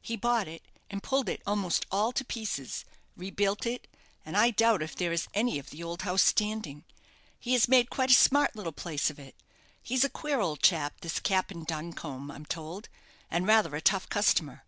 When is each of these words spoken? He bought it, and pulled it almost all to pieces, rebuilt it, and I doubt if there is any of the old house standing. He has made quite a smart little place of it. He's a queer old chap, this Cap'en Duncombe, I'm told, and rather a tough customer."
He 0.00 0.16
bought 0.16 0.48
it, 0.48 0.62
and 0.88 1.02
pulled 1.02 1.28
it 1.28 1.42
almost 1.46 1.84
all 1.90 2.10
to 2.12 2.24
pieces, 2.24 2.86
rebuilt 3.18 3.66
it, 3.66 3.86
and 4.24 4.34
I 4.34 4.50
doubt 4.50 4.80
if 4.80 4.96
there 4.96 5.12
is 5.12 5.28
any 5.34 5.58
of 5.58 5.68
the 5.68 5.82
old 5.82 6.00
house 6.08 6.22
standing. 6.22 6.84
He 7.38 7.52
has 7.52 7.68
made 7.68 7.90
quite 7.90 8.10
a 8.10 8.14
smart 8.14 8.56
little 8.56 8.72
place 8.72 9.10
of 9.10 9.18
it. 9.18 9.36
He's 9.82 10.02
a 10.02 10.08
queer 10.08 10.40
old 10.40 10.62
chap, 10.62 11.02
this 11.02 11.20
Cap'en 11.20 11.64
Duncombe, 11.64 12.30
I'm 12.30 12.46
told, 12.46 12.88
and 13.30 13.46
rather 13.46 13.76
a 13.76 13.82
tough 13.82 14.08
customer." 14.08 14.64